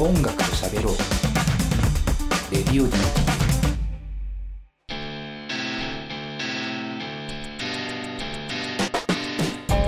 [0.00, 0.94] 音楽と喋ろう
[2.50, 3.30] レディオ DT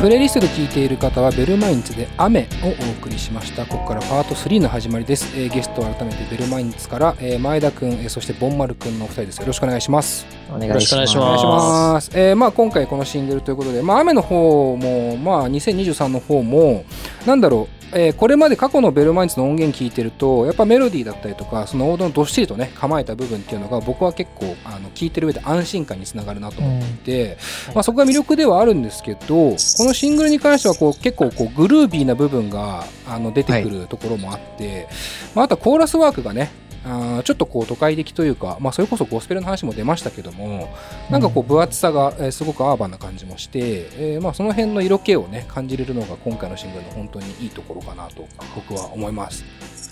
[0.02, 3.64] プレイリストで聴いている方はベルマインツで雨をお送りしました。
[3.64, 5.32] ここからパート3の始まりです。
[5.38, 9.38] えーゲストは改めてベルマインツから、えー前田くん、えーそしてボンマルくんのお二人です。
[9.38, 10.26] よろしくお願いします。
[10.50, 12.10] お願よろしくお願いしお願いしまます。
[12.14, 16.84] えーまあ今回このシングルということで、まあ雨の方も、まあ2023の方も、
[17.24, 27.38] なんだろう、えーこれまで過去のベルマインツの音源聞いてると、やっぱメロディーだったりとか、その王道のどっしりとね、構えた部分っていうのが僕は結構、あの、聞いてる上で安心感につながるなと思っていて、
[27.74, 34.88] まあそこが魅力ではあるんですけど、このシングルに関してはこう結構こうグルービーな部分があの出てくるところもあって、
[35.34, 36.50] まああとはコーラスワークがね、
[36.84, 40.74] あーちょっとこう都会的というか、まあ、それこそゴスペルの話も出ましたけども、
[41.10, 49.44] なんかこう分厚さが、えーすごくアーバンな感じもして、えーまあ、その辺の色気をね感じれるのが今回のシングルの本当にいいところかなと僕は思います。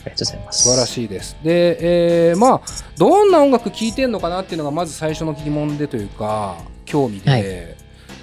[0.03, 0.63] ありがとうございます。
[0.63, 1.37] 素晴らしいです。
[1.43, 2.61] で、えーまあ
[2.97, 7.80] どんな音楽聴いてんのかなっていうのがまず最初の疑問でというか興味で、はい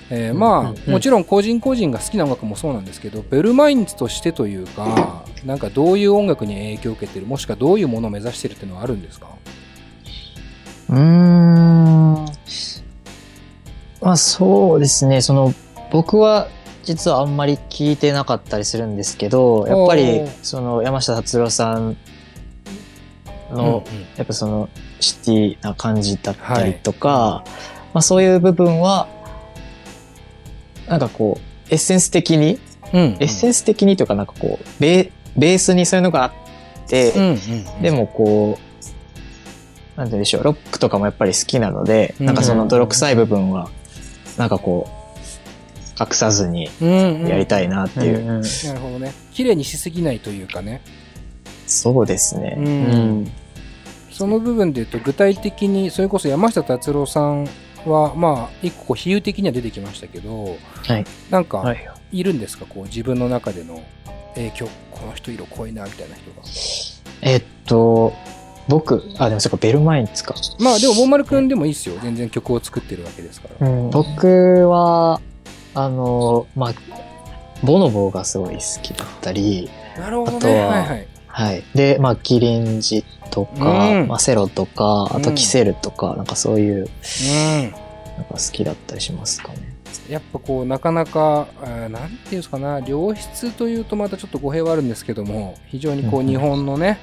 [0.09, 9.27] えーまあ、もちろん個人個人が好きな音楽もそうなんですけどベルマインズとしてというかなんかどういう音楽に影響を受けてるもしくはどういうものを目指してるっていうのはあるんですか？
[10.89, 12.25] うーん。
[13.99, 15.53] まあそうですね、その、
[15.91, 16.47] 僕は
[16.83, 21.97] 実はあんまり聞いてなかったりするんですけど、やっぱりその山下達郎さん
[23.51, 24.01] の、うんうん。
[24.15, 24.69] やっぱその、
[25.01, 27.43] シティな感じだったりとか、
[27.93, 29.09] まあそういう部分は、
[30.87, 32.59] なんかこう、エッセンス的に、
[32.93, 32.99] うん。
[33.19, 36.31] エッセンス的にというかなんかこう、ベベースにそういうのがあっ
[36.87, 43.69] て、うんうんでもこう、なんて言うんでしょう、ロックとかもやっぱり好きなので、うんなんかその泥臭い部分は、
[44.37, 44.97] なんかこう、
[45.99, 48.23] 隠さずにやりたいなっていう。
[48.25, 48.41] な
[48.73, 49.13] るほどね。
[49.33, 50.81] 綺麗にしすぎないというかね。
[51.65, 52.55] そうですね。
[52.57, 53.31] ううんん。
[54.11, 57.47] その部分で言うと具体的にそれこそ山下達郎さん
[57.89, 61.05] はまあ一個こう比喩的には出てきましたけど、はい。
[61.29, 61.89] なんかはい。
[62.11, 62.65] いるんですか？
[62.65, 63.83] こう自分の中での
[64.35, 66.37] 影響この人色濃いなみたいな人が。
[67.21, 68.13] えっと、
[68.67, 70.35] 僕、あ、でもそっか、ベルマインツか。
[70.59, 71.95] まあでもボンマルくんでもいいですよ。
[72.01, 75.19] 全然曲を作ってるわけですから、僕は、
[75.73, 76.73] あの、まあ、
[77.63, 81.63] ボノボがすごい好きだったり、なるほどあとはねはいはいはい。
[81.75, 87.71] で、まあ、キリンジとか、うんまあ、セロとか、あうんとキセルとか、なんかそういう、うん
[88.17, 89.75] なんか好きだったりしますかね。
[90.09, 96.97] やっぱこうなかなかあーなんていうんですかな良質というとまたちょっと語弊はあるんですけども非常にこううん日本のね、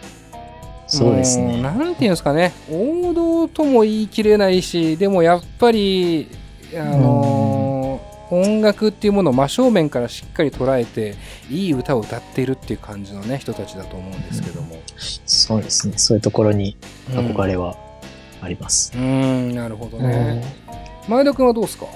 [0.88, 1.62] そうですね。
[1.62, 6.28] なんていうんですかね王道とも言い切れないしでもやっぱり
[6.74, 7.73] あのー
[8.30, 11.14] 音楽っていうものを真正面からしっかり捉えて
[11.50, 15.98] いい歌を歌っているっていう感じのね人たちだと思うんですけども、そうですね。
[15.98, 16.76] そういうところに
[17.10, 17.76] うん憧れは
[18.40, 18.92] あります。
[18.96, 20.42] うんなるほどね、
[21.06, 21.86] 前田君はどうですか？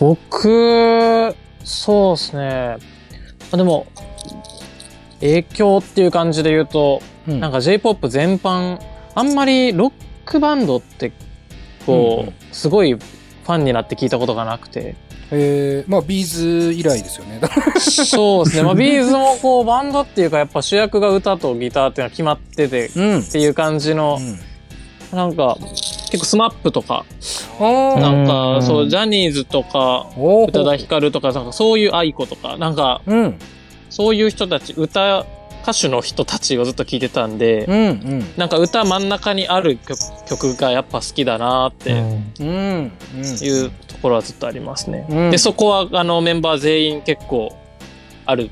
[0.00, 2.76] 僕、そうですね。
[3.52, 3.86] あでも、
[5.20, 8.80] 影響っていう感じで言うと、うんなんか J-POP 全般、
[9.14, 9.92] あんまりロッ
[10.24, 11.12] クバンドって、
[11.86, 14.96] こう、うんすごいファンになって聞いたことがなくて。
[15.34, 17.40] えー、まあ B'z 以来ですよね。
[17.80, 18.62] そうですね。
[18.62, 24.18] まあ、 B'z もこう、バンドっていうか、やっぱ主役が歌とギターっていうのは決まってて、っうん、ていう感じの、
[25.10, 25.56] なんか、
[26.10, 27.06] 結構 SMAP とか、
[27.58, 28.62] なんうか、ん。
[28.62, 33.38] そう、ジャニーズとか、宇多田ヒカルとか、なんかそういう愛子とか、なんか、うん。
[33.88, 35.24] そういう人たち、歌、
[35.62, 37.80] 歌手の人たちをずっと聞いてたんで、うんう
[38.22, 38.24] ん。
[38.36, 42.32] なんか歌真ん中にある曲曲がやっぱ好きだなってうん。
[42.40, 42.92] うん。
[43.16, 45.06] うんいうところはずっとありますね。
[45.08, 45.30] うん。
[45.30, 47.56] で、そこはあのメンバー全員結構
[48.26, 48.50] ある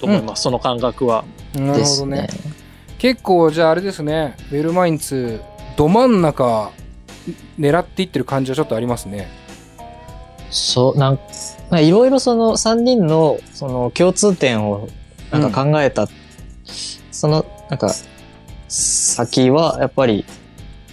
[0.00, 1.24] と思います、その感覚は。
[1.54, 2.22] なるほですどね。
[2.22, 2.28] ね。
[2.98, 5.40] 結構じゃああれですねウェルマインツ
[5.76, 6.70] ど真ん中
[7.58, 9.28] 狙っていってる感じはちょっとありますね。
[10.50, 11.16] そう、なん
[11.70, 14.88] か、いろいろその3人のその共通点を
[15.30, 16.08] なんか考えた、
[17.10, 17.92] その、なんか、
[18.68, 20.24] 先はやっぱり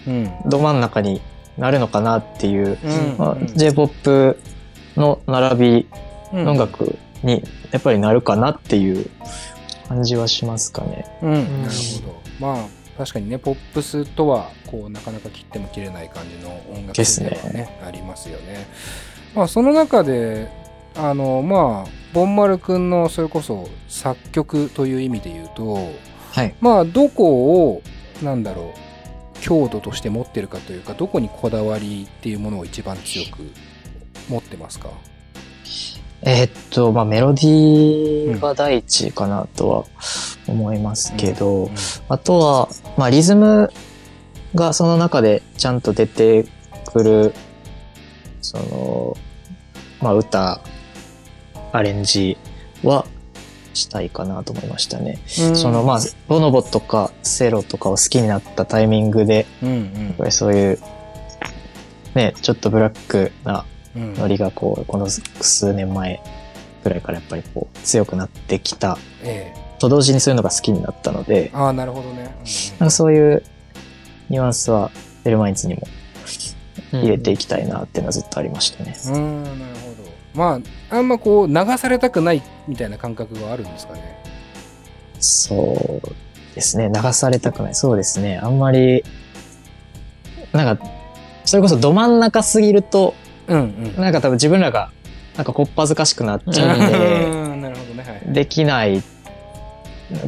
[0.07, 0.31] うん。
[0.45, 1.21] ど真ん中に
[1.57, 3.17] なるのかなっていう、うん。
[3.17, 4.39] まあうん J-POP
[4.95, 5.87] の並び
[6.33, 9.09] うん音楽にやっぱりなるかなっていう
[9.87, 11.05] 感じはしますかね。
[11.21, 11.33] うん。
[11.33, 11.73] なる
[12.05, 12.21] ほど。
[12.39, 12.65] まあ
[12.97, 18.65] 確かにねポップスとはこうなかなか切っても切れない感じの音楽ですではねねありますよね。
[19.35, 20.49] まあその中で
[20.97, 25.77] あのまあボンマルくんのそれこそ作曲という意味で言うと
[26.31, 26.55] はい。
[26.59, 27.81] まあどこを
[28.23, 33.51] なんだろう強度として持ってるかというかどこにこだわりっていうものを一番強く
[34.27, 34.89] 持ってますか？
[36.23, 39.85] えーっと、まあメロディーが第一かなとは
[40.47, 41.71] 思いますけど、うん
[42.09, 43.71] あとは、まあリズム
[44.55, 46.47] がその中でちゃんと出て
[46.91, 47.33] くる、
[48.41, 49.17] その、
[50.01, 50.59] まあ歌、
[51.77, 52.37] アレンジ
[52.83, 53.05] は
[53.73, 55.19] したいかなと思いましたね。
[55.39, 55.55] うん。
[55.55, 60.05] そのまあ、ボノボとかセロとかを好きになったタイミングで、うんうん。
[60.07, 60.79] やっぱりそういう、
[62.15, 63.65] ね、ちょっとブラックな
[63.95, 64.13] うん。
[64.15, 66.21] ノリがこう、この数年前
[66.83, 68.97] ぐらいからやっぱりこう、強くなってきた。
[69.23, 69.67] ええ。
[69.79, 72.35] と同時にそういうのが好きになったので、ああなるほどね、
[72.79, 73.43] なんかそういう
[74.29, 74.91] ニュアンスは
[75.23, 75.87] ベルマインツにも
[76.91, 78.95] 入れていきたいなっていうのはずっとありましたね。
[79.07, 79.86] うん、うんなるほど
[80.37, 84.17] まああんまこう流されたくないみたいな感覚があるんですかね。
[85.19, 86.91] そうですね。
[86.93, 87.75] 流されたくない。
[87.75, 88.39] そうですね。
[88.41, 89.03] あんまり、
[90.51, 90.85] なんか、
[91.43, 93.15] それこそど真ん中すぎると、
[93.47, 93.59] うん
[93.95, 94.01] うん。
[94.01, 94.91] なんか多分自分らが、
[95.35, 98.03] なんかこっぱずかしくなっちゃうんで、うんなるほどね。
[98.03, 99.01] はいできない、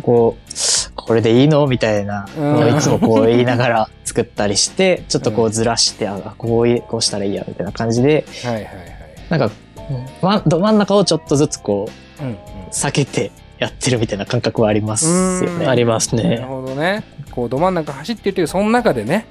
[0.01, 8.73] こう、これでいいのみたいなのをいつもこう言いながら 作ったりして、ちょっとこうずらして、あ、こういこうしたらいいや、みたいな感じで、はいはいはい。
[9.29, 9.51] なんか、
[10.21, 11.89] ま、ど真ん中をちょっとずつこ
[12.19, 12.37] う、うんうん
[12.71, 15.65] 避けてやってるみたいな感覚はありますようんね。
[15.65, 16.37] ありますなるね。
[16.41, 19.25] ほどねこうど真ん中走ってるというその中でね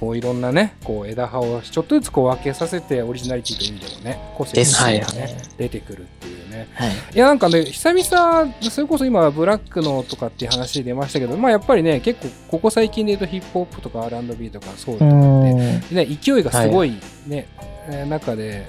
[0.00, 6.90] こういろんなねこう枝葉をちょっとずつこう分けさせてオリジナリティという意味でもね個性がねね出てくるっていうねはい。
[7.14, 15.52] いやなんかね久々それこそ今ブラックのとかっていう話出ましたけどまあやっぱりね結構ここ最近で言うとヒップホップとか R&B とかそうだうとかって
[15.92, 15.96] ん。
[15.96, 16.92] ね、勢いがすごい
[17.26, 17.46] ね、
[17.90, 18.66] えー中で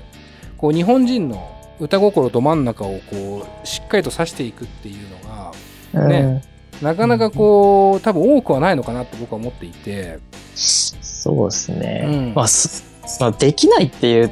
[0.57, 6.43] こう日本人の歌心ど真ん中をこうしっかりと指していくっていうのがね
[6.81, 10.19] なかなかこう多分多くはないのかなって僕は思っていて。
[10.55, 12.05] そうですね。
[12.07, 12.33] うん。
[12.35, 12.83] まあ、す
[13.19, 14.31] まあ、できないっていう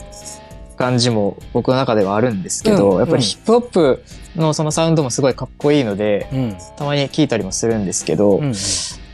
[0.78, 3.00] 感じも僕の中ではあるんですけど、うん。
[3.00, 4.04] やっぱりヒップホップ
[4.36, 6.58] のそのサウンドもすごいかっこいいので、うん。
[6.78, 8.54] たまに聞いたりもするんですけど、うん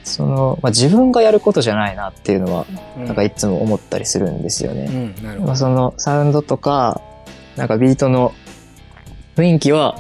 [0.09, 2.65] その、まあ、自分がやることじゃないなっていうのは、
[2.97, 3.05] うん。
[3.05, 4.87] なんかいつも思ったりするんですようね。
[4.87, 5.15] ん。
[5.23, 5.47] なるほど。
[5.47, 7.01] まあ、そのサウンドとか、
[7.55, 8.33] なんかビートの
[9.35, 9.97] 雰囲気は、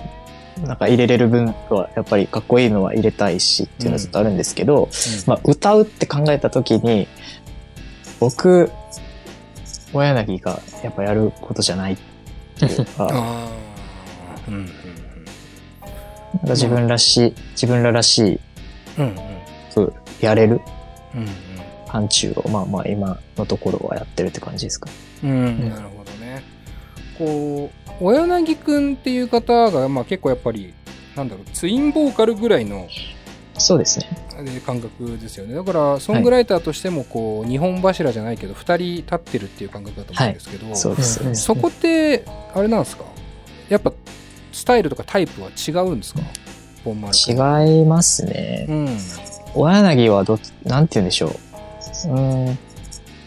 [0.63, 4.89] なんか入れれる分はやっぱりかっこいいのは入れたいしっていうのはずっとあるんですけど、
[5.25, 7.07] まあ、歌うって考えた時に、
[8.19, 8.69] 僕、
[9.93, 11.97] 小柳がやっぱやることじゃないっ
[12.57, 13.05] ていうか、
[14.49, 14.67] なん
[16.41, 18.39] か自分らしい、自分ららし
[18.97, 19.15] うんうん。
[19.15, 19.19] く
[20.21, 20.61] やれる？
[21.15, 21.27] うん
[21.87, 24.89] 範疇を、まあまあ今のところはやってるって感じですか。
[25.23, 25.69] うんうん。
[25.71, 26.43] なるほどね。
[27.17, 30.73] こう小柳くんっていう方が、まあ、結構やっぱり
[31.15, 32.87] なんだろうツインボーカルぐらいの
[33.57, 34.07] そうですね。
[34.45, 35.55] で感覚ですよね。
[35.55, 41.21] だからソングライターとしてもこう、日本柱じゃないけど2人立ってるっていう感覚だと思うんですけど、そうです。
[41.21, 41.35] うんうん。
[41.35, 42.23] そこって
[42.53, 43.03] あれなんですか？
[43.67, 43.91] やっぱ
[44.51, 46.21] スタイルとかタイプは違うんですか？
[46.85, 48.67] 違いますね。
[48.69, 48.87] うん
[49.53, 51.29] 小柳はどっち、なんて言うんでしょう。
[51.29, 52.57] うーん。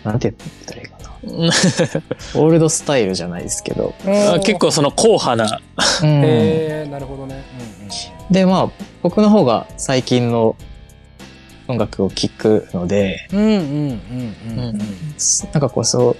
[0.04, 0.34] なんて言っ
[0.66, 1.10] たらいいかな。
[2.34, 3.94] オールドスタイルじゃないですけど。
[4.06, 5.60] あ結構その硬派な。
[6.02, 7.42] うんへえなるほどね
[8.30, 10.56] で、まあ、僕の方が最近の
[11.68, 14.78] 音楽を聴くので、うんうんうんうんうんうんうん
[15.52, 16.16] なんかこう、そう、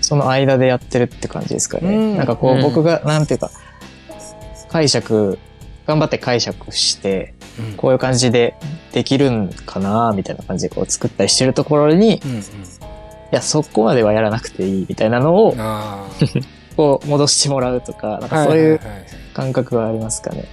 [0.00, 1.88] その間でやってるって感じですかね。
[1.88, 3.50] うんなんかこう、うん僕が、なんていうか、
[4.68, 5.38] 解釈、
[5.86, 8.54] 頑張って解釈して、うんこういう感じで
[8.94, 12.42] できるんかなみたいな感じでこう作ったりしてるところに、いうんうん。
[13.32, 16.06] や、そこまではやらなくていいみたいなのを、あ
[16.76, 18.80] こう、戻してもらうとか、なんあかそういう
[19.34, 20.44] 感覚はありますかね。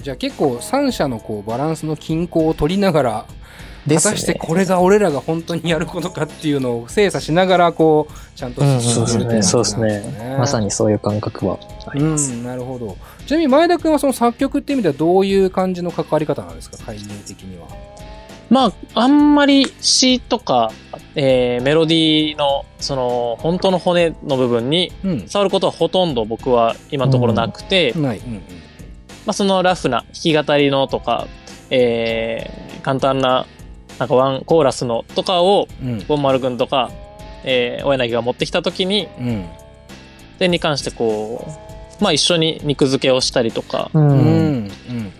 [0.00, 3.24] じゃあ結構三者のこうバランスの均衡を取りながら
[3.86, 12.32] ね果たしてこれが俺らが本当にやることかっていうのを精査しながらこうちゃんと進んでるっていそうですねまさにそういう感覚はあります。
[12.32, 12.96] うん、なるほど。
[13.26, 16.76] ちなみに前田君はその作曲っていう意味ではどういう感じの関わり方なんですか？
[16.78, 17.66] 介入的には。
[18.50, 20.72] まあ、あんまり詩とか、
[21.14, 25.26] えーメロディーの、その、本当の骨の部分にうん。
[25.26, 28.18] 触ることはほとんど僕は今のところなくて、ない。
[28.18, 28.38] うんうん。
[28.38, 28.42] ま
[29.28, 31.26] あ、そのラフな弾き語りのとか、
[31.70, 33.46] えー簡単な、
[34.02, 36.04] なんかワンコーラスのとかを、うん。
[36.08, 36.90] ボンマル君とか、
[37.44, 39.48] えー、大柳が持ってきたときに、うん。
[40.40, 41.46] でに関してこ
[42.00, 44.00] う、まあ一緒に肉付けをしたりとかう。
[44.00, 44.12] うんん。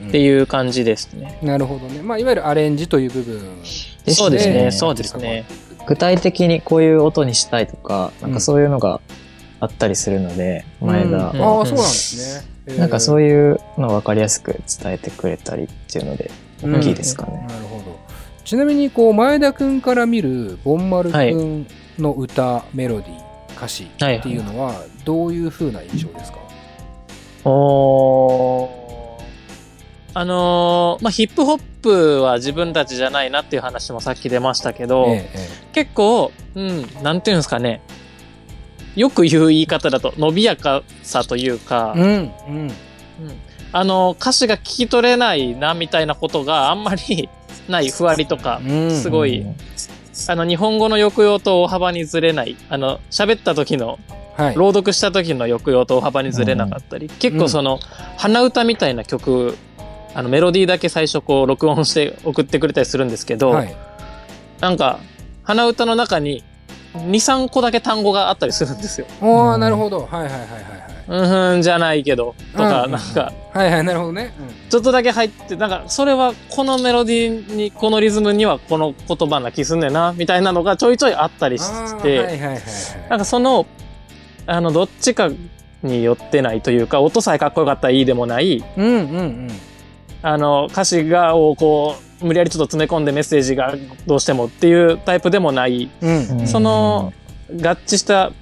[0.00, 0.08] うん。
[0.08, 1.38] っていう感じですね。
[1.42, 2.02] なるほどね。
[2.02, 3.62] まあ、いわゆるアレンジという部分。
[4.04, 5.44] ですそうですね、ねそうですね。
[5.86, 9.00] 具体的にこういう音にしたいとか、なんかそういうのが
[9.60, 12.78] あったりするので、前田うんうんああ、そうなんですね。
[12.78, 17.44] なんかそういいうのを分かりやすく伝えてくれたりっていうので、大きいですかね。
[17.48, 17.71] なるほど。
[18.44, 21.66] ちなみに、こう、前田君から見る、ボンマル君
[21.98, 26.38] の歌、メロディー、歌詞っていうのは、どういう風な印象ですか？
[27.44, 28.82] おー。
[30.14, 37.80] あのーまあ、ヒップホップは自分たちじゃないなっていう話もさっき出ましたけど、ええ結構、うん、なんていうんですかね。
[38.94, 42.60] よく言う言い方だと、伸びやかさというか、ええうんうん。
[42.60, 42.72] うん。
[43.72, 47.30] あの、歌詞が聞き取れないな、みたいなことがあんまり
[47.68, 48.90] ないふわりとか、うん。
[48.90, 49.44] すごい、
[50.28, 53.98] あの、日本語の抑揚と大幅にずれない、あの、喋った時の、
[54.36, 54.54] はい。
[54.54, 57.78] 朗読した時の抑揚と大幅にずれなかったり、結構その、
[58.16, 59.56] 鼻歌みたいな曲、
[60.14, 63.74] あの、メロディーだけ最初こう、録音して送ってくれたりするんですけど、はい。
[64.60, 64.98] なんか、
[65.44, 66.44] 鼻歌の中に、
[66.94, 69.06] 2、3個だけ単語があったりするんですよ。
[69.20, 70.06] おーなるほど。
[70.10, 72.92] はいはいはいはいうんふんじゃないけど、とか、うん。
[72.92, 74.32] なんか、はいはいはいなるほどね、
[74.70, 82.60] ちょっとだけ入って、なんか、それはこのメロディーに、このリズムにはこの言葉な気すんねんな、みたいなのがちょいちょいあったりして、はいはいはいはい
[83.10, 83.66] なんかその、
[84.46, 85.28] あの、どっちか
[85.82, 89.50] によってないというか、音さえかっこよかったらいいでもない、うんうんうん。
[90.22, 93.74] あの、歌詞が、をこう、無理やりちょっと詰め込んでメッセージが
[94.06, 96.46] どうしてもっていうタイプでもない、うん。
[96.46, 97.12] その、
[97.50, 97.54] 合
[97.86, 98.32] 致した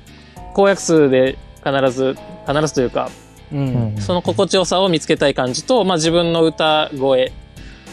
[0.54, 3.10] 公約数で必ず、必ずというか、
[3.52, 3.94] ううん。
[3.94, 7.32] ん、その心地よさを見つけたい感じと、まあ自分の歌声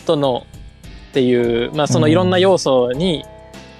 [0.06, 0.46] との
[1.10, 3.26] っていう、まあそのいろんな要素に、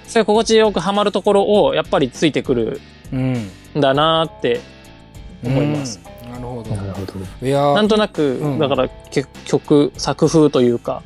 [0.06, 2.80] それが心地よくはまるところをやっぱりついてくる
[3.12, 3.50] うん。
[3.76, 4.60] んだなって
[5.44, 6.00] 思います。
[6.24, 6.32] うん。
[6.32, 6.70] なるほど。
[6.74, 7.46] なるほど。
[7.46, 7.74] いやー。
[7.74, 8.58] なんとなく、うん。
[8.58, 11.02] だからけ曲、作風というか、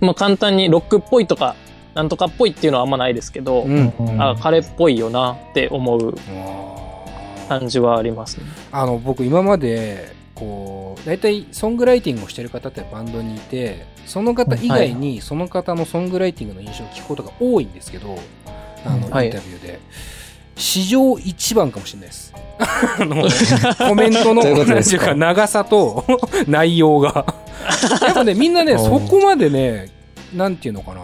[0.00, 1.56] まあ簡単にロックっぽいとか、
[1.94, 3.92] なんとかっぽいっていうのはあんまないですけど、うん。
[4.18, 6.14] あ、彼っぽいよなって思う
[7.48, 8.44] 感じはありますね。
[8.70, 18.18] あの僕今までこう大体ソングライティングをしてる方ってバンドにいてその方以外にその方のソングライティングの印象を聞くことが多いんですけど
[18.84, 19.80] あのインタはいビューで
[20.60, 22.32] 史上一番かもしれないです。
[22.58, 23.26] あ の
[23.88, 25.06] コメントのどういうことですか？
[25.06, 26.04] なんていうか長さと
[26.46, 27.24] 内容が。
[28.02, 29.88] やっぱねみんなねそこまでね
[30.34, 31.00] なんていうのかな。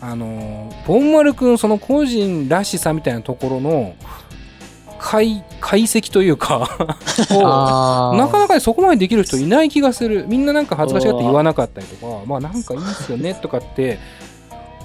[0.00, 3.94] あのボンマル君その個人らしさみたいなところの
[4.98, 6.68] 解解析というか
[7.30, 10.24] なかなかそこまでできる人いない気がする。
[10.28, 13.98] みんななんか恥ずかしがって言わなかったりとかまあなんかいいですよねとかって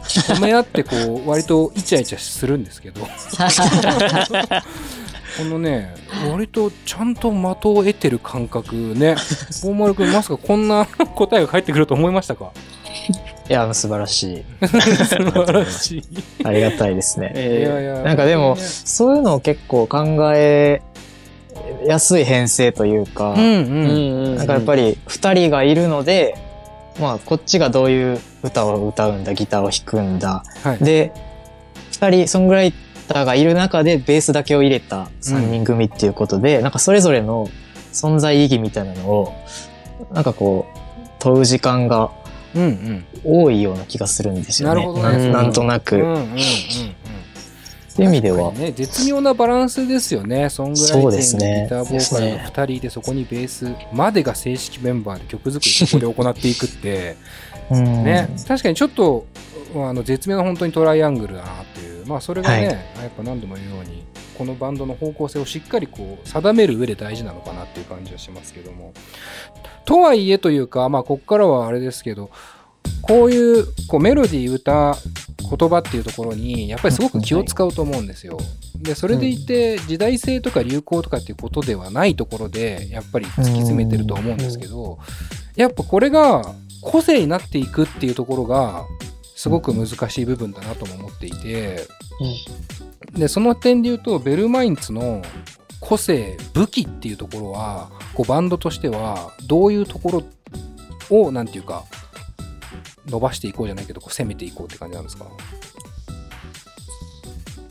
[0.10, 3.02] 褒め合ってこう割とイチャイチャするんですけど。
[5.38, 5.94] このね
[6.30, 9.16] 割とちゃんと的を得てる感覚ね。
[9.64, 10.86] 大丸君まさかこんな
[11.16, 12.52] 答えが返ってくると思いましたか？
[13.50, 14.68] いや、素晴らしい。
[14.68, 16.04] 素晴らしい。
[16.44, 17.28] ありがたいですね。
[17.28, 17.82] いえーや。
[17.82, 20.04] いやなんかでもねそういうのを結構考
[20.36, 20.82] え
[21.86, 23.40] やすい編成というか、うん。
[23.40, 24.36] うんうんうん。
[24.36, 26.36] なんかやっぱり二人がいるので、
[27.00, 30.44] まあこっちがどういう歌を歌うんだ、ギターを弾くんだ。
[30.64, 31.12] はいで、
[31.92, 32.74] 二人ソングライ
[33.08, 37.50] ターがいる中でベースだけを入れた三人組っていうことで、なんかそれぞれの
[37.92, 39.34] 存在意義みたいなのを、
[40.12, 40.80] なんかこう、
[41.20, 42.12] 問う時間が
[42.56, 44.76] うんうん多いような気がするんですよね。
[44.76, 45.98] なるほどねななんとなく。
[45.98, 46.36] うんうんうん
[48.04, 48.52] 意味では。
[48.54, 50.50] ね、絶妙なバランスですよね。
[50.50, 50.70] そう
[51.12, 51.64] ですね。
[51.64, 57.16] ギターボーカルの2人でそこにベースまでが正式メンバーで曲作り そこで行っていくって、
[57.72, 58.04] うん。
[58.04, 59.26] ね、確かにちょっと
[59.76, 62.66] あの絶妙な本当にトライアングルだなっていう、まあそれがね、はい。
[62.66, 62.76] やっ
[63.16, 64.04] ぱ何度も言うように、
[64.38, 68.94] このバンドの方向性をしっかりこう定める上で大事なのかなっていう感じはしますけども。
[69.86, 72.30] とはいえというか、まあここからはあれですけど、
[73.02, 74.96] こういうこうメロディー、歌、
[75.58, 78.38] 言葉っていうところにやっぱりすごく気を使うと思うんですよ。
[78.78, 85.00] でそれでいて時代性とか流行とかっていうことではないところでやっぱり突き詰めてると思うんですけど
[85.56, 88.86] やっぱこれが個性になっていくっていうところが
[89.36, 91.88] すごく難しい部分だなとも思っていて
[93.14, 95.22] でその点で言うとベルマインツの
[95.80, 100.24] 個性武器っていうところはこうバンドとしてはどういうとこ
[101.10, 101.86] ろをなんていうか
[103.10, 105.26] 伸ばしていこうじゃないけどこう攻めていこうって感じなんですか？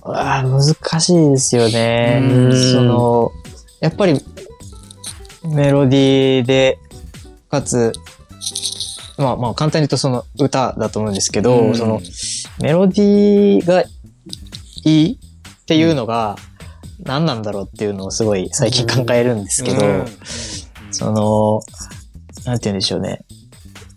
[0.03, 2.73] あー難しいですよねうん。
[2.73, 3.31] その、
[3.81, 4.21] やっぱり
[5.45, 6.79] メロディーで、
[7.51, 7.93] かつ、
[9.19, 12.01] まあまあ簡単に言うとその歌だと思うんですけど、うんその
[12.61, 13.89] メロディーがい
[14.85, 16.37] いっていうのが
[17.03, 20.07] 何なんだろうっていうのをすごい最近考えるんですけど、うん
[20.91, 21.61] その、
[22.47, 23.21] なんて言うんでしょうね。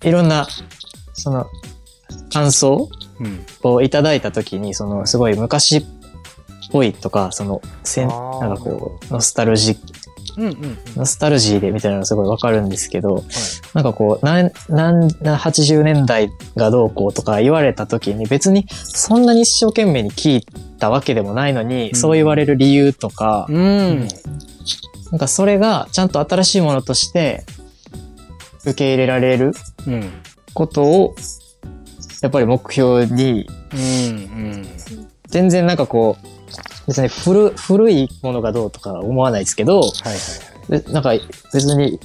[0.03, 0.48] いろんな、
[1.21, 1.47] その、
[2.33, 3.45] 感想うん。
[3.63, 5.85] をいただいたときに、その、すごい昔っ
[6.71, 8.13] ぽいとか、その、せんな
[8.47, 9.77] んかこう、ノスタルジん
[10.37, 10.77] うんうん。
[10.95, 13.23] ノスタルジーでみたいなのがすごいわかるんですけど、
[13.73, 20.45] なんかこう、なん、なん、な80年代がどうこうとか言われたときに別にそんなに一生懸命に聞い
[20.79, 21.95] たわけでもないのに、うん。
[21.95, 24.07] そう言われる理由とか、うん。
[25.11, 27.43] なんかそれがちゃんと新しいものとして
[28.63, 29.51] 受け入れられる
[29.85, 30.11] うん
[30.53, 31.15] ことを、
[32.22, 34.67] やっぱり目標に、うん
[35.27, 36.27] 全然なんかこう、
[36.88, 41.12] 別に古古いものがどうとか思わないですけど、はいはいなんか
[41.51, 42.00] 別に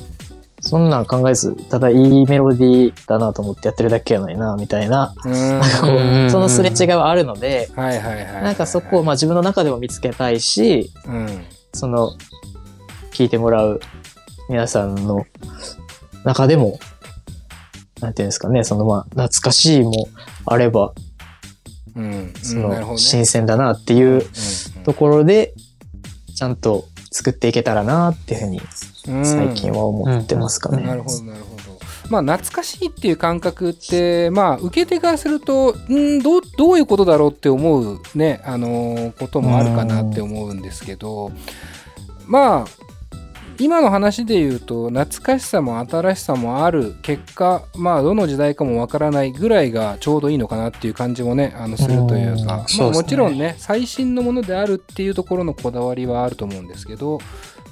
[0.60, 11.44] そんなん考えず、ただいいメロディーだなと思ってやってるだけやないな、みたいな、かこうんう、そのすれ違いはあるので、なんかそこをまあ自分の中でも見つけたいし、うん。
[11.72, 12.10] その、
[13.12, 13.80] 聞いてもらう
[14.48, 15.24] 皆さんの
[16.24, 16.80] 中でも、
[18.00, 20.08] なんていうんですかね、そのまあ、懐かしいも
[20.44, 20.92] あれば、
[21.94, 22.34] うん。
[22.42, 24.22] その、新鮮だなっていう
[24.76, 25.54] うんところで、
[26.34, 30.82] ちゃんと作っていけたらなっていうふうに、うん最近は思ってますかね。
[30.82, 31.56] なるほどなるほど。
[32.10, 41.32] まあ懐かしいっていう感覚ってまあ受け手からするとんどうどういうことだろうって思うねあのーこともあるかなって思うんですけど
[42.26, 42.85] まあ
[43.58, 57.18] 今の話で言うと懐かしさも新しさもある結果まあどの時代かもわからないぐらいがちょうどいいのかなっていう感じもねあのするというか、うんまあ、もちろんね最新のものであるっていうところのこだわりはあると思うんですけど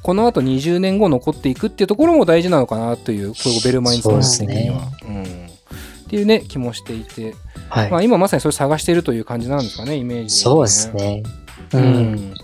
[0.03, 4.91] この後20年後残っていくっていうところも大事なのかなというこうベルマインズの的には。
[5.07, 5.55] うん
[6.05, 7.35] っていうね気もしていて、
[7.69, 7.91] はい。
[7.91, 10.93] まあ、今まさにそれ探しているという感じなんですかねイメージ、そうです。
[10.93, 11.23] ね。
[11.73, 12.35] ううん。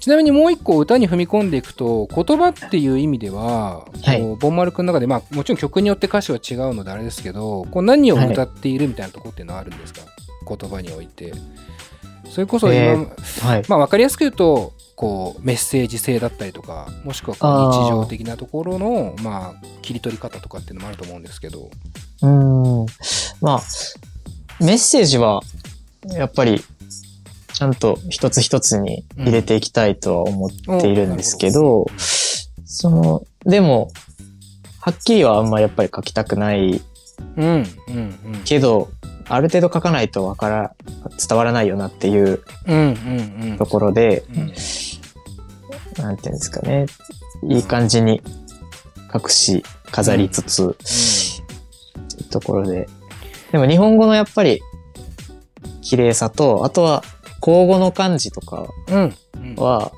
[0.00, 10.00] んちなみにもう一個歌に踏み込んでいくと言葉っていう意味では、はいこうボンマル君の中で、まあ、もちろん曲によって歌詞は違うのであれですけどこう何を歌っているみたいなところっていうのはあるんですか、
[10.48, 11.32] 言葉において。
[12.30, 12.94] それこそ今、え
[13.40, 13.64] はい。
[13.68, 21.70] まあ、分かりやすく言うとこうメッセージ性だったりとかもしくはこう日常的なところのまあ、切り取り方とかっていうのもあると思うんですけど。
[22.22, 22.86] うん。
[23.40, 23.60] まあ、
[24.60, 25.40] メッセージは、
[26.06, 26.62] やっぱり、
[27.60, 31.84] ちゃんと一つ一つに入れていきたいとは思っているんですけど、
[32.64, 33.90] その、でも、
[34.80, 36.80] はっきりはあんまやっぱり書きたくない
[37.36, 37.64] うんうん
[38.24, 38.88] うんけど、
[39.28, 40.74] ある程度書かないとわから、
[41.28, 44.52] 伝わらないよなっていううんうんうんところで、うん
[46.02, 46.86] なんていうんですかね、
[47.46, 48.22] いい感じに
[49.14, 52.88] 隠し、飾りつつ、うところで。
[53.52, 54.62] でも日本語のやっぱり
[55.82, 57.04] 綺麗さと、あとは
[57.40, 59.14] 口語の漢字とかうん。
[59.36, 59.92] うんは、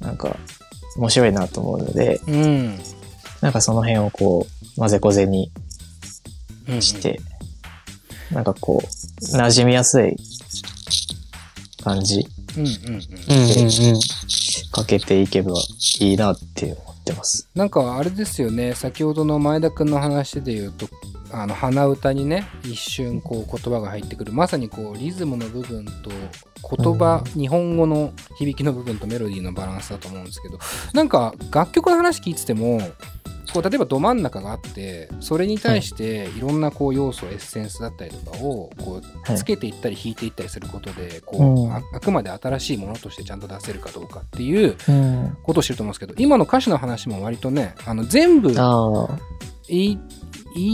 [0.00, 0.36] なんか
[0.96, 2.78] 面白いなと思うので、うん。
[3.40, 5.50] なんかその辺をこう、混ぜこぜに
[6.68, 6.82] うん。
[6.82, 7.20] して、
[8.30, 10.16] なんかこう、馴染みやすい
[11.82, 12.94] 感じうんうんうん。
[12.94, 14.00] うんうん
[14.72, 15.52] かけていけば
[16.00, 17.50] いいなって思ってます。
[17.54, 18.74] なんかあれですよね。
[18.74, 20.88] 先ほどの前田君の話で言うと
[21.30, 24.32] あの鼻歌にね一瞬こう言葉が入ってくる。
[24.32, 26.10] まさにこうリズムの部分と
[26.76, 30.58] 言葉、日本語の響きの部分とメロディーのバランスだと思うんですけど。
[30.94, 32.80] なんか楽曲の話聞いてても
[33.52, 45.36] こう例えばど真ん中があってそれに対していろんなこう要素エッセンスだったりとかをこうはいつけていったり引いていったりすることでこうんうああくまで新しいものとしてちゃんと出せるかどうかっていううん。
[45.42, 48.54] ことをしてると思うんですけど今の歌詞の話も割とねあの全部。
[48.54, 49.98] 言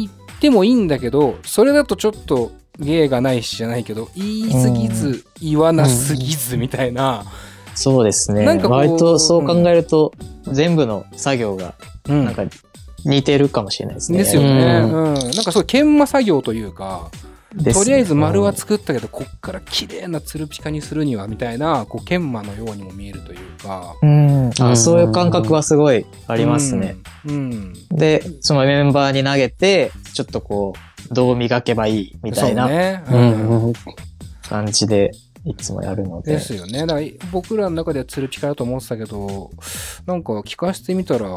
[0.09, 7.25] ってもいいんだけどそれだとちょっと芸がないしじゃないけど言いすぎず言わなすぎずみたいな、
[7.75, 8.45] そうですね。
[8.45, 10.13] なんかこう割とそう考えると、
[10.51, 12.44] 全部の作業がうんなんか
[13.05, 14.18] 似てるかもしれないですね。
[14.18, 15.14] ですよね、ううん。
[15.14, 17.11] なんかそう研磨作業というか、
[17.55, 17.73] ね。
[17.73, 23.94] とりあえず丸は作ったけどこっから綺麗なつるピカにするにはみたいなこう研磨のようにも見えるというか。
[24.03, 24.46] うん。
[24.46, 24.62] うん。
[24.62, 26.96] あそういう感覚はすごいありますね。
[27.27, 27.73] うん、うん。
[27.90, 30.75] で、そのメンバーに投げて、ちょっとこ
[31.11, 33.73] う、どう磨けばいいみたいなね、うん。
[34.42, 35.11] 感じで、
[35.44, 36.35] いつもやるので。
[36.35, 36.87] ですよね。
[36.87, 39.51] だから僕らの中ではツルピカだと思ってたけど、
[40.07, 41.35] なんか聞かせてみたら、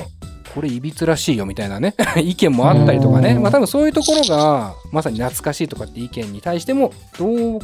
[0.53, 3.31] これいびつらしいよみたいなね、 意見もあったりとかね。
[3.31, 7.59] うんまあ多分そういうところが、まさに懐かしいとかって意見に対しても、どう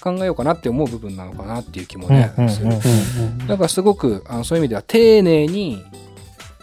[0.00, 2.66] 考えようかなって思う部分なのかなっていう気もね、する。
[2.66, 5.82] うんだからすごくあのそういう意味では丁寧に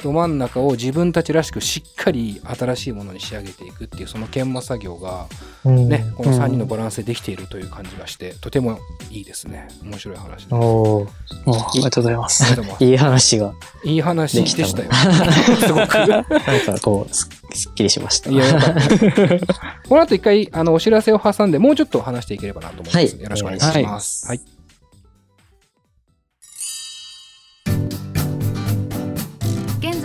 [0.02, 5.28] ど真ん中を自分たちらしくしっかり新しいものに仕上げていくっていうその研磨作業が
[5.68, 8.80] うんね、この3人のバランスでできているという感じがして、とても
[9.12, 9.68] いいですね。
[9.84, 10.54] 面白い話です。
[10.54, 11.08] お
[11.46, 12.62] ありがとうございます。
[12.80, 14.90] いいい話が、いい話でしたよ。
[15.60, 15.94] すごく。
[15.94, 18.30] なんかこう、すすっきりしました。
[18.30, 19.56] いや、よかった。
[19.90, 22.98] この後一回、あの、お知らせを挟んで、もうちょっと話していければなと思います。
[22.98, 24.28] はいよろしくお願いします。
[24.28, 24.38] はい。
[24.38, 24.57] 現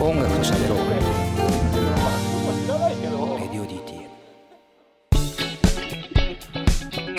[0.00, 1.25] 音楽と喋ろう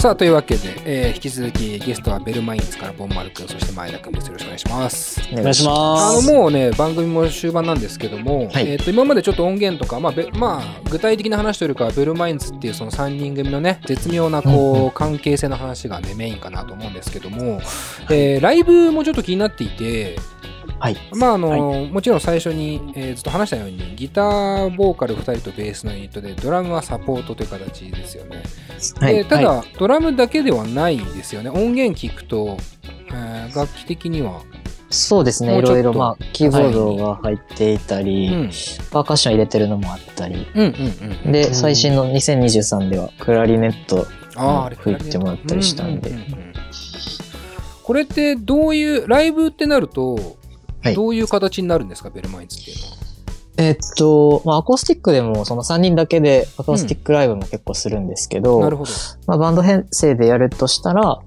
[0.08, 4.28] さあというわけで、えー引き続きゲストはベルマインツからボンマル君そして前田君です。
[4.28, 5.22] よろしくお願いします。
[5.34, 6.32] おお願いしあます。
[6.32, 8.70] のもうね番組も終盤なんですけども、はい。
[8.70, 17.60] えー、と今までちょっと音源とか、まあべまあ、具体的な話というよりかはベルマインツっていうその3人組のね絶妙なこう、関係性の話がねメインかなと思うんですけども、
[18.10, 20.16] えーライブもちょっと気になっていて
[20.80, 20.98] はい。
[21.14, 28.44] まああのもちろん最初に、えーずっと話したようにギターボーカル2人とベースのユニットでドラムはサポートという形ですよね。
[29.00, 29.16] はい。
[29.16, 31.50] でただ、はドラムだけではないですよね。
[31.50, 32.58] 音源聞くと、
[33.12, 34.42] えー楽器的には、
[34.90, 35.58] そうですね。
[35.58, 38.48] いろいろ、まあ、キーボードが入っていたり、うん、
[38.92, 41.56] パーカッション入れてるのもあったり、うんうんうんで、うん。
[41.56, 46.12] 最新の2023ではクラリネットあーあれ吹いてもらったりしたんで。
[47.84, 50.37] これってどういうライブってなると、
[50.88, 50.96] はい。
[50.96, 52.10] どういう形になるんですか？
[52.10, 52.98] ベルマインズっていうのは。
[53.60, 58.92] えっと、まあ、アコースティックでもその3人だけでアコースティックライブも結構するんですけど、なるほど。
[59.26, 61.20] まあ、バンド編成でやるとしたら、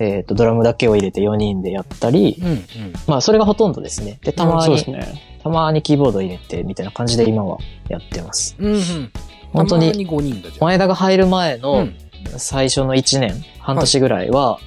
[0.00, 2.64] えっと、ドラムだけを入れて4人でやったり、うんうん。
[3.06, 4.18] まあ、それがほとんどですね。
[4.22, 5.38] で、たまに、ね。
[5.44, 8.56] たまにキーボード入れてみたいな感じで今はやってます。
[8.58, 9.12] うんうん。
[9.52, 10.64] 本当に、たまに5人だじゃん。
[10.64, 11.94] 前田が入る前うのん。
[12.36, 14.58] 最初の1年、半年ぐらいは、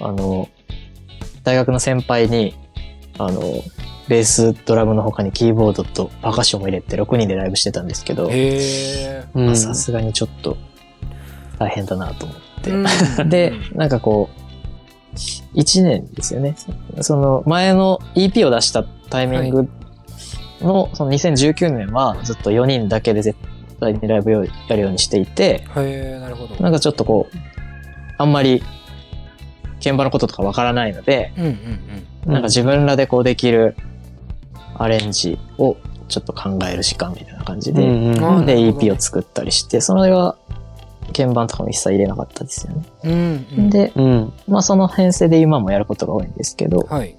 [0.00, 0.50] あの、
[1.44, 2.54] 大学の先輩に、
[3.16, 3.40] あの、
[4.08, 8.30] ベース、ドラムの他にキーボードとパーカッションも入れて6人でライブしてたんですけど、
[9.54, 10.56] さすがにちょっと
[11.58, 12.70] 大変だなと思って。
[12.70, 13.28] うん。
[13.28, 14.38] で、なんかこう、
[15.58, 16.56] 1年ですよね。
[17.00, 19.68] その前の EP を出したタイミング
[20.60, 23.38] の、その2019年はずっと4人だけで絶
[23.80, 26.56] 対にライブをやるようにしていて、へえなるほど。
[26.62, 27.36] なんかちょっとこう、
[28.16, 28.62] あんまり
[29.84, 31.50] 鍵盤のこととかわからないので、うんうん
[32.26, 32.32] うん。
[32.32, 33.76] なんか自分らでこうできる
[34.78, 35.76] アレンジを
[36.08, 40.36] ちょっと考える時間みたいな感じで、うんうんで EP を作ったりして、それは
[41.16, 42.82] 鍵盤とかも一切入れなかったですよね。
[43.04, 43.12] うん
[43.58, 44.32] うんで、うん。
[44.46, 47.16] まあその編成で今もやることが多いんですけど、まはい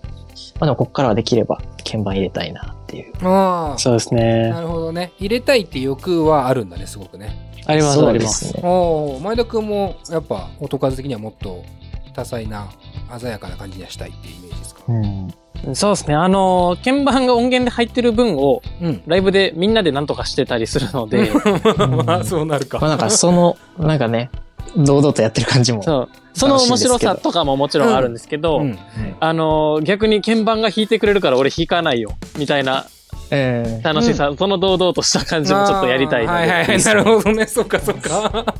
[0.61, 3.13] あでもこっからはできれば鍵盤入れたいなっていう。
[3.27, 4.61] ああそうですねな。
[4.61, 8.61] るほどね入れたいって欲はあるんだねすごくねあります、ありますね。
[8.63, 11.63] おお前田君もやっぱ音数的にはもっと
[12.13, 12.67] 多彩な
[13.19, 14.81] 鮮やかな感じにはしたいっていうイメージですか？
[14.87, 15.33] うん。
[15.73, 16.15] そうですね。
[16.15, 21.31] あの、鍵盤が音源で入ってる分を、うんライブでみんなで何とかしてたりするので、
[22.05, 24.29] まあそうなるかまあなんかその、なんかね、
[24.77, 25.83] 堂々とやってる感じも。
[25.83, 26.09] そう。
[26.33, 28.79] その面白さとかももちろんあるんですけど、うん
[29.19, 32.85] あの、逆に鍵盤が弾いてくれるから俺弾かないよ、みたいな
[33.31, 36.65] え楽しさ、その堂々とした感じもちょっとやりたいはいはい。
[36.65, 37.45] はいなるほどね。
[37.47, 38.55] そうかそうか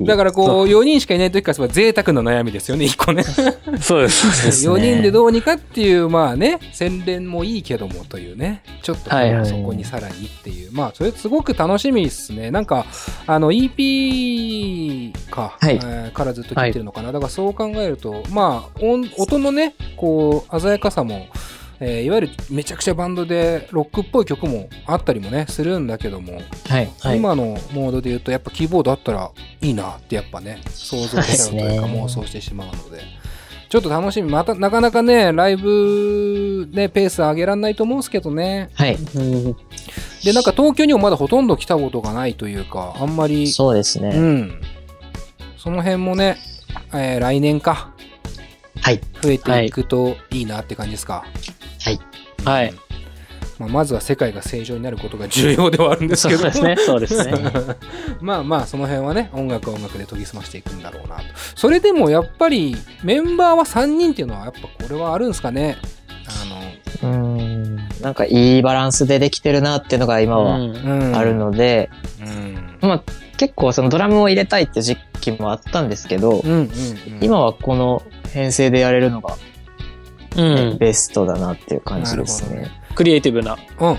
[0.00, 3.22] だからこう4人しかいない時からすごい贅沢な悩みですよね1個ね。
[3.22, 4.20] そうです。
[4.20, 8.62] そうです4人でどうにかっていうまあね洗練もいいけどもというね。
[8.82, 10.72] ちょっとそこにさらにっていう。
[10.72, 12.50] まあそれすごく楽しみですね。
[12.50, 12.86] なんか
[13.26, 15.74] あの EP か、はい。
[15.76, 21.28] えーからずっと聞いてるのかな、だからそう考えるとまあ音音のねこう鮮やかさも
[21.80, 26.90] えーいわゆるめちゃくちゃバンドでロックっぽい曲もあったりもねするんだけども、はい。
[27.00, 33.02] はい今のモードで言うとやっぱキーボードあったらいいなってやっぱね想像しちゃうというか妄想してしまうので
[33.70, 38.94] ちょっと楽しみまたなかなかねライブねペース上げらんないと思うんですけどねはい。
[38.94, 39.56] うん
[40.24, 44.10] でなんか東京にもまだほとんど来たことがないというかあんまりそうですね。
[44.14, 44.60] うん
[45.56, 46.36] その辺もね、
[46.92, 47.92] えー来年か
[48.80, 49.00] はい。
[49.22, 51.59] 増えていくといいなって感じですか、はい。
[53.60, 56.40] まあ、まずは世界が正常になることが重要ではあるんですけど。
[56.40, 56.76] そうですね。
[56.78, 57.34] そうですね。
[58.22, 61.24] まあまあその辺はね音楽は音楽で研ぎ澄ましていくんだろうなと。
[61.54, 65.76] それでもやっぱりメンバーは3人っていうのはやっぱこれはあるんですかね。
[66.26, 67.76] あうん。
[68.00, 71.90] なんかいいバランスでできてるなっていうのが今はあるので、
[72.22, 72.78] うん。
[72.80, 73.02] まあ
[73.36, 76.70] 結構そのドラムを入れたいって時期もあったんですけど、うんうんうん。
[77.20, 79.36] 今はこの編成でやれるのが
[80.36, 80.78] うん。
[80.78, 82.70] ベストだなっていう感じですね。
[82.94, 83.96] クリエイティブなうん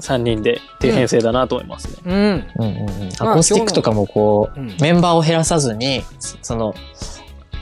[0.00, 1.94] 3人でっていう編成だなと思いますね。
[2.04, 3.10] うんうんうんうん。
[3.18, 6.02] アまあコースティックとかもこう、うんメンバーを減らさずに、
[6.42, 6.74] その、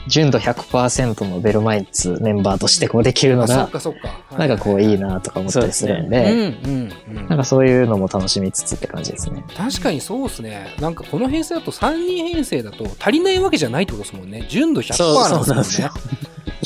[0.07, 4.37] 純度100%のベルマインツメンバーとしてこうできるのあそっが、かそっか。
[4.37, 7.27] なんかこういいなとか思ったりするんうんで、うんうん。
[7.27, 9.43] なんかそういうのも楽しみつつって感じですね。
[9.55, 10.75] 確かにそうですね。
[10.79, 14.45] なんかこの編成だと3人編成だと足りないわけじゃないってことですもんね。
[14.49, 15.93] 純度100%そうなんそうなんですもんね。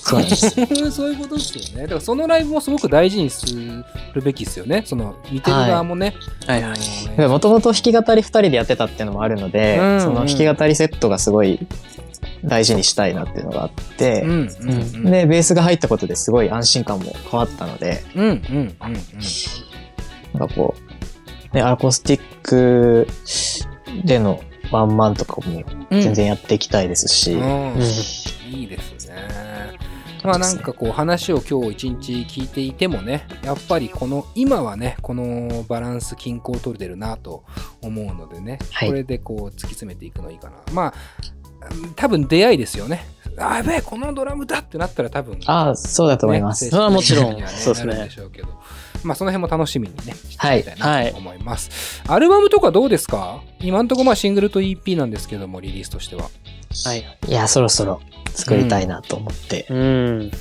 [0.06, 0.24] そう。
[0.92, 1.84] そういうことですよね。
[1.84, 3.46] だからそのライブもすごく大事にす
[4.14, 4.84] るべきですよね。
[4.86, 6.14] その見てる側もね。
[6.46, 6.74] はいはい。
[7.18, 11.60] あのもともと弾き語り2人でやってたっていうのもあるので、うんその弾き語りセットがすごい
[12.44, 14.72] 大事にしたいなっていうのがあって、うんうんう
[15.10, 15.12] ん。
[15.12, 18.76] で、ベースが入ったことですごい安心感も変わったので、うんうんうん
[20.34, 20.76] なんかこ
[21.54, 23.08] う、ね、アコースティック
[24.04, 26.02] でのワンマンとかもうん。
[26.02, 27.82] 全然やっていきたいですし、うんうん
[28.56, 29.45] いいですね。
[30.26, 37.44] まあなんかこう話を今日一日聞いていてもね、やっぱりこの今はね、このバランス均衡取れてるなと
[37.82, 40.58] 思うのでね、はいこれでこう突き詰めていくのいいかな。
[40.74, 40.94] まあ、
[41.96, 43.06] 多分出会いですよね。
[43.38, 46.66] あ、やべえ、このドラムだってなったら多分、ああ、そうだと思います。
[46.66, 48.48] ねそれはもちろん精神的にはそうですねでしょうけど。
[49.06, 52.02] まあその辺も楽しみにね、してはいいきたいなと思います。
[52.08, 53.42] アルバムとかどうですか？
[53.60, 56.30] 今んとこまあシングルと EP なんですけども、リリースとしては。
[56.86, 57.06] はい。
[57.28, 58.02] いや、そろそろ
[58.34, 60.32] 作りたいなと思って、うん。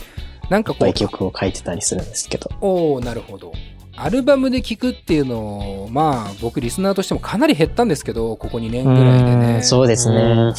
[0.51, 2.51] なんかこう曲を書いてたりするんですけど。
[2.61, 3.53] おーなるほど。
[3.97, 9.63] アルバムで聴くっていうのを、まあ僕リスナーとしてもかなり減ったんですけど、ここ2年ぐらいでうねん。
[9.63, 10.53] そうですね。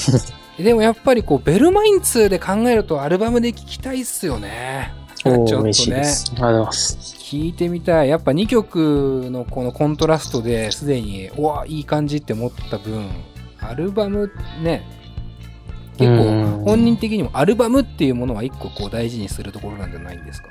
[0.57, 4.93] でもやっぱりこう、ベルマイン2で考えるとアルバムで聴きたいっすよね。
[5.15, 6.31] ちょおっとー嬉しいでね、す。
[6.31, 7.14] ありがとうございます。
[7.43, 8.09] 聴いてみたい。
[8.09, 13.09] やっぱ2曲のこのコントラストですでに、うわ、いい感じって思った分、
[13.59, 14.31] アルバム
[14.63, 14.83] ね、
[15.97, 16.17] 結うん
[16.63, 20.49] 構本人的にもアルバムっていうものは一個こう大事にするところなんじゃないんですか？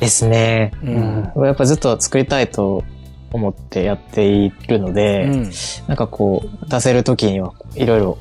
[0.00, 0.72] ですね。
[0.82, 2.84] うんやっぱずっと作りたいと
[3.32, 5.50] 思ってやっているので、うん。
[5.86, 8.18] なんかこう、出せるときにはいろいろ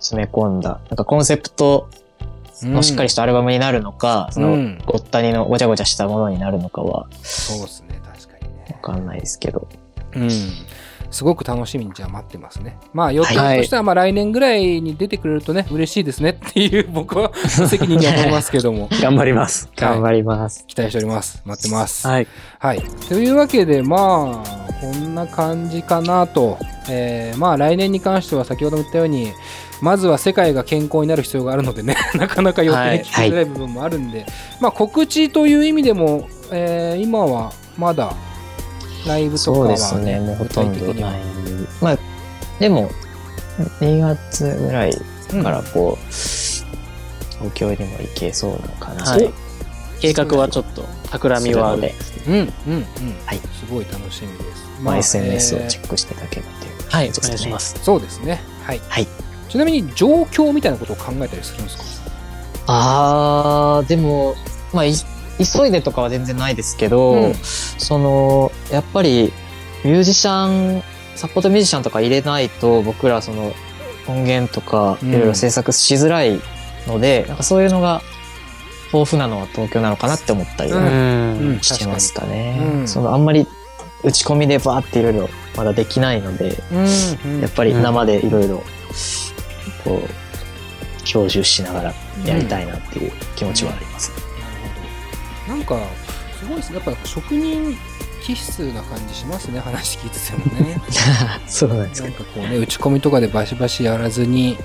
[0.00, 1.88] 詰め込んだ、なんかコンセプト
[2.62, 8.78] のしっかりしたアルバムになるのか、そのうんごったにのごちゃごちゃしたものになるのかはそうですね、確かにねわ。
[8.80, 9.68] かんないですけど。
[10.14, 10.30] うん。
[11.10, 12.78] すごく楽しみにじゃあ待ってますね。
[12.94, 19.68] まあ予定としてはまあ来年ぐらいに出てくれるとね、嬉しいですねっていう僕は無責任には思いますけども、 頑張ります。
[19.76, 20.66] 頑張ります。
[20.66, 21.42] 期待しております。
[21.44, 22.06] 待ってます。
[22.08, 22.26] はい。
[22.58, 22.82] はい。
[23.10, 26.58] というわけで、まあ、こんな感じかなと。
[26.88, 29.32] えーまあ来年に関しては先ほども言ったように、
[29.82, 34.24] まずは世界が健康になる必要があるのでね、 なかなか予定はい聞きづらい部分もあるんで、
[34.60, 38.14] まあ告知という意味でも、えー今はまだ
[39.06, 40.20] ライブとかは、そうですね。
[40.20, 40.94] もうほとんど。
[41.80, 41.98] まあ、
[42.60, 42.90] でも、
[43.80, 44.92] 2月ぐらい
[45.42, 49.24] からこう、東京にも行けそうな感じ。
[49.24, 49.34] はい
[50.00, 51.92] 計画はちょっと、企みはある。
[52.26, 52.84] うん、うん、うん。
[53.24, 54.82] はいすごい楽しみです。
[54.82, 57.78] まあ、SNS をえーチェックしていただければというはい、お感じですね願いします。
[57.84, 58.42] そうですね。
[58.64, 58.80] はい。
[58.88, 59.06] はい
[59.52, 62.10] ちなみに状況みたいなことを考えたりするんですか？
[62.66, 64.34] あー、でも、
[64.72, 67.34] まあ、い急いでとかは全然ないですけど、うん。
[67.34, 69.30] その、やっぱり、
[69.84, 70.82] ミュージシャン、
[71.16, 73.52] サポートミュージシャンとか入れないと、僕らその、
[74.08, 76.40] 音源とか、うんいろいろ制作しづらい
[76.86, 78.00] ので、なんかそういうのが、
[78.92, 82.58] 豊富なのは東京なのかなって思ったりしてますかね。
[82.58, 82.88] うん。
[82.88, 83.46] その、あんまり、
[84.02, 86.78] 打ち込みでバーっていろいろまだできないので、うん、
[87.34, 87.40] うん。
[87.42, 88.62] やっぱり生でいろいろ、
[89.84, 91.94] こう、享受しながら
[92.24, 94.10] やりたいなっていう気持ちはあります。
[94.10, 94.22] なる
[95.46, 95.56] ほど。
[95.56, 95.86] なんか、
[96.38, 96.76] すごいですね。
[96.76, 97.76] やっぱ職人
[98.22, 99.60] 気質な感じしますね。
[99.60, 100.80] 話聞いててもね。
[101.46, 102.08] そうなんですか。
[102.08, 104.58] なんかこうね、打ち込みとかでバシバシやらずに、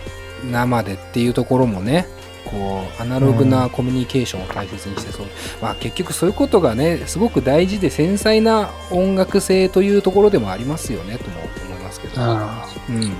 [0.51, 2.07] 生でっていうところもね、
[2.45, 5.27] こう、アナログなコミュニケーションを大切にしてそう。
[5.61, 12.13] まあ結局そういうことがね、すごく大事で繊細な音楽性というところでもありますよね、とも思いますけど。
[12.17, 13.11] あうん。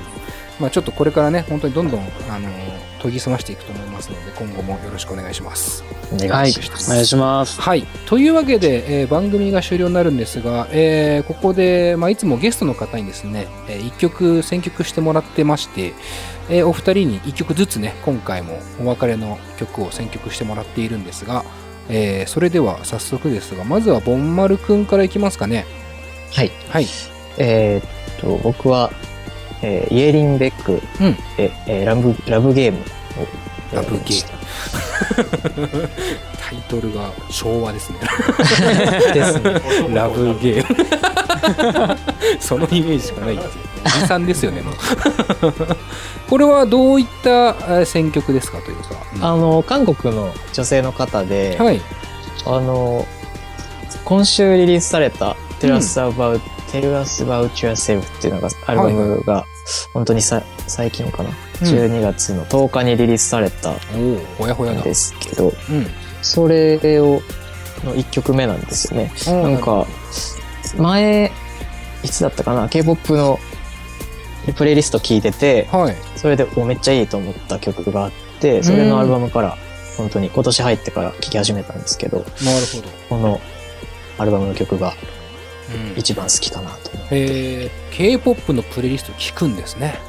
[0.59, 2.49] まあちょっとこれからね、本当にどんどん、あの、
[3.01, 5.83] 研ぎ澄ましていくと思いますので、今後もよろしくお願いします。
[6.11, 6.91] お願はいいします。
[6.91, 7.61] お願いします。
[7.61, 7.85] はい。
[8.07, 15.93] というわけで、えー番組が終了になるんですが、えーここで、まあ、いつもゲストの方にですね、え1曲選曲してもらってまして、
[16.49, 21.45] えーお二人に1曲ずつね、今回もお別れの曲を選曲してもらっているんですが、
[21.89, 25.65] えーそれでは早速ですが、まずはボンマルくんからいきますかね。
[26.33, 26.51] はい。
[26.69, 26.87] はい。
[27.37, 28.91] えーっと、僕は、
[29.61, 32.83] えーイエリン・ベックうんで、えーラブ、ラブゲームを
[33.75, 34.37] ラブゲーム
[36.49, 37.99] タイトルが昭和ですね。
[39.13, 39.61] ですね。
[39.93, 41.97] ラブゲーム。
[42.39, 43.51] そのイメージしかないっていう。
[43.85, 44.75] おじさんですよね、もう。
[46.29, 48.95] これはどういったえー選曲ですかというか。
[49.21, 51.81] あの、韓国の女性の方で、はい。
[52.45, 53.05] あの、
[54.05, 59.45] 今週リリースされた Tell Us About、Tell Us About Yourself っていうのが、アルバムが、
[59.93, 61.29] 本当にさ最近かな
[61.61, 65.53] ？12月の10日にリリースされたおおほやほやだんですけど、うん。
[66.21, 67.21] それを、
[67.83, 69.11] の1曲目なんですよね。
[69.27, 69.85] ななんか、
[70.77, 71.31] 前、
[72.03, 73.39] いつだったかな ?K-POP の
[74.55, 75.95] プレイリスト聞いてて、はい。
[76.15, 79.57] それでおめっちゃいいと思った曲があって、それのアルバムから、
[79.97, 83.41] 本当に今年入ってから聴き始めたんですけど、なるほど、この
[84.17, 85.16] アルバムの曲がうん
[85.95, 87.07] 一番好きかなと思う。
[87.11, 89.99] へえ K-POP のプレイリスト聞くんですね、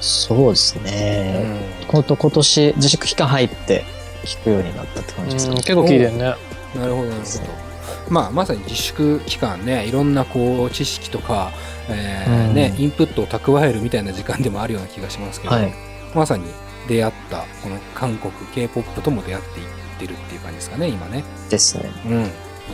[0.00, 1.60] そうですうね。
[1.84, 3.84] んほんと今年自粛期間入って
[4.24, 5.50] 聴くようになったって感じですね。
[5.50, 6.18] うん結構聞いてるね。
[6.18, 6.36] なる
[6.74, 7.68] ほどなるほど
[8.10, 11.52] まあまさに自粛期間ねいろんなこう知識とか、
[11.88, 15.72] えーうんね、インプットを蓄えるみたいな時間でもあるような気がしますけど、はい。
[16.14, 16.44] まさに
[16.88, 19.66] 出会ったこの韓国 K-POP とも出会っていっ
[19.98, 21.90] てるっていう感じですかね今ねですね。
[22.06, 22.24] うんい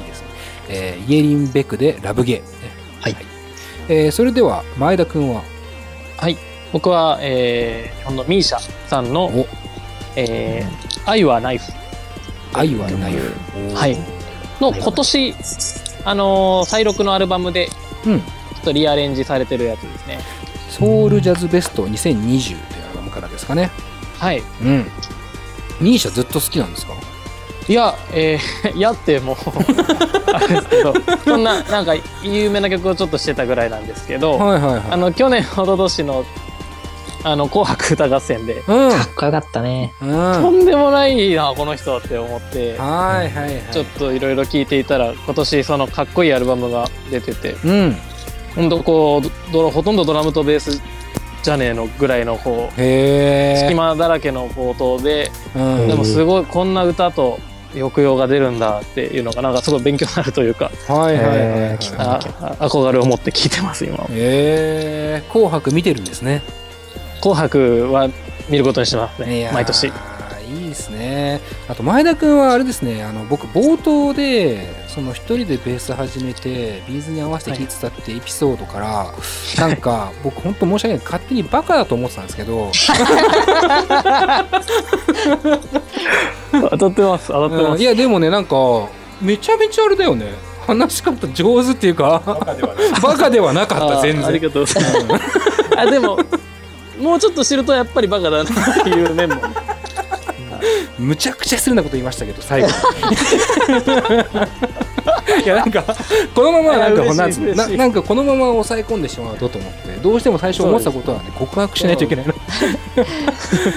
[0.00, 0.23] いですね、
[0.68, 2.44] えーイエリン・ベクでラブゲー、ね
[3.00, 3.16] はい。
[3.88, 5.42] えーそれでは前田君は？
[6.16, 6.36] はい。
[6.72, 9.46] 僕は、えー、日本のミーシャさんのお、
[10.16, 11.64] えー、愛はナイフ。
[12.52, 13.14] 愛はない
[13.74, 13.96] はい。
[14.60, 15.34] の今年、
[16.04, 17.68] あのー再録のアルバムで、
[18.06, 18.20] うん。
[18.20, 18.26] ちょ
[18.60, 20.18] っとリアレンジされてるやつですね。
[20.70, 23.70] ソウルジャズベスト2020というアルバムからですかね。
[24.18, 24.42] はい。
[24.62, 24.86] うん。
[25.80, 26.94] ミーシャずっと好きなんですか？
[27.68, 29.36] いや、えー、 やってもう、
[30.32, 34.82] あれですけど、そんな、なんか、有名な曲をちょっとしてたぐらいなんですけど、はいはいはい。
[34.90, 36.24] あの、去年、おととしの、
[37.22, 38.90] あの、紅白歌合戦で、うん。
[38.90, 39.94] かっこよかったね。
[40.02, 40.42] うん。
[40.42, 43.62] とんでもないな、この人って思って、はいはいはい。
[43.72, 47.96] ちょっといろいろ聞いていたら、今年そのかっこいいアルバムが出てて、うん。
[48.54, 50.78] ほんとこう、ドほとんどドラムとベース
[51.42, 55.88] じゃねえのぐらいの、こう、へえ隙間だらけの冒頭で、うん。
[55.88, 57.38] でもすごいこんな歌と
[57.74, 61.48] 抑揚が出るんだっていうのが、なんかすごい勉強になるというか、はいはいはいはい。
[61.48, 62.20] へーあ
[62.60, 63.96] あ憧れを持って聞いてます、今。
[64.10, 66.42] へえ紅白見てるんですね。
[67.20, 68.08] 紅白は
[68.48, 69.50] 見ることにしてますね。
[69.52, 69.92] 毎年。
[70.46, 71.40] いいですね。
[71.68, 73.02] あと前田君はあれですね。
[73.02, 79.12] あの僕冒頭でその一人でベース始めてビーズに合わせて弾いてたってエピソードから、
[79.58, 81.04] なんか 僕本当申し訳ない。
[81.04, 82.70] 勝手にバカだと思ってたんですけど
[86.70, 87.74] 当たってます、当たってます。
[87.74, 88.56] うんいやでもねなんか
[89.20, 90.32] めちゃめちゃあれだよね
[90.66, 92.22] 話し方上手っていうか
[93.02, 95.24] バカではなかった全あーあり然がとうございます。
[95.76, 96.18] あでも、
[97.00, 98.46] もうちょっと知るとやっぱりバカだなっ
[98.82, 99.36] ていう面も。
[100.98, 102.72] むちゃくちゃ失礼なこと言いましたけど最後に
[105.44, 105.84] いやなんか
[106.34, 107.26] このままなんかな
[107.66, 112.34] んなんかこのまま抑え込んでしまうとと思ってどうしても最初思ってたことはね告白しないといけないの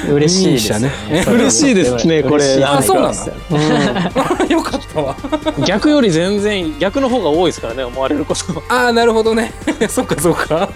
[0.16, 0.92] 嬉しいですね。
[1.28, 2.64] 嬉しいですねこれ。
[2.64, 4.46] あそうなの？
[4.46, 5.16] よ よかったわ。
[5.66, 8.64] 逆より全然、逆の方が多いですからね、思われること。
[8.70, 9.54] ああなるほどね。
[9.90, 10.70] そっかそっか。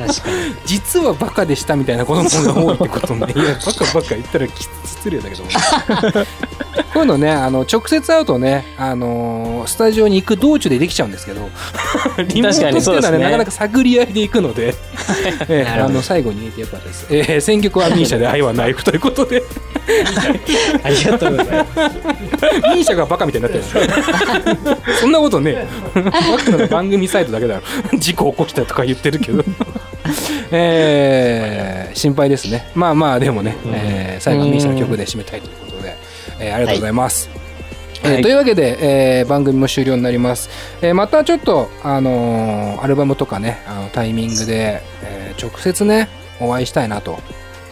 [0.66, 3.28] 実はバカでしたみたいなことの方が多いってことね。
[3.36, 5.44] いやバカバカ言ったらき失礼だけど。
[5.44, 5.50] も
[6.94, 11.50] こういうのねあの直接会うとね、あのースタジオに行く道中でできちゃうんですけど
[12.28, 13.24] リモートっていうのはねね。
[13.24, 14.74] なかなか探り合いで行くので、
[15.48, 19.44] ええあの最後に言えてよかったです、えー選曲はミーシャで愛はナイフということで。
[20.84, 21.90] ありがとうございます。
[22.76, 23.64] ミーシャがバカみたいになってる。
[25.00, 25.68] そんなことね
[26.70, 27.62] 番組サイトだけだろ
[27.98, 29.44] 事故起こしたとか言ってるけど。
[30.52, 32.70] えー心配ですね。
[32.74, 35.96] まあまあでもね、えー最後はミーシャの曲で締めたいということで、
[36.40, 37.41] えーありがとうございます、えー
[38.04, 38.22] はい。
[38.22, 40.50] というわけで、えー番組も終了になります、
[40.82, 46.10] えーまたちょっと、あのーアルバムとかねあのタイミングで、えー直接ね
[46.40, 47.20] お会いしたいなと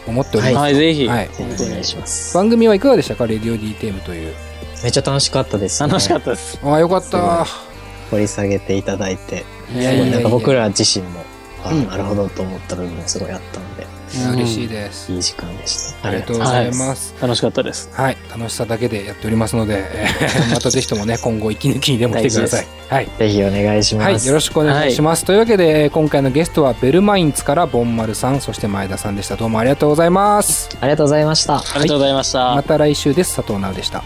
[0.06, 1.06] 思っております、はい、ぜひ。
[1.08, 1.28] はい。
[1.28, 2.34] ぜひお願いします。
[2.34, 3.26] 番組はいかがでしたか？
[3.26, 4.34] レディオ DTM という。
[4.82, 5.88] めっちゃ楽しかったです、ね。
[5.88, 6.58] 楽しかったです。
[6.62, 7.44] ああよかった。
[8.10, 11.20] 掘り下げていただいて、いやなんか僕ら自身も、
[11.64, 11.86] あうん。
[11.86, 13.79] なるほどと思った部分すごいあったので、
[14.12, 16.08] いや嬉しいです、いい時間でした。
[16.08, 17.90] ありがとうございます楽しかったです。
[17.92, 24.04] はい、楽しさだけでやっておりますので、えー またぜひともね 今後息抜きにでも来てくださいはいぜひお願いします。
[24.04, 25.24] はい、よろしくお願いします。
[25.24, 29.36] というわけで、えー今回のゲストはベルマインツからボンマルさん、そして前田さんでした。
[29.36, 30.68] どうもありがとうございます。
[30.80, 31.58] ありがとうございました。
[31.58, 32.54] ありがとうございました。
[32.54, 33.36] また来週です。
[33.36, 34.02] 佐藤直でした。